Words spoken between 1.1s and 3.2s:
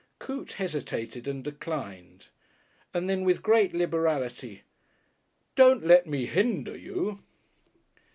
and declined, and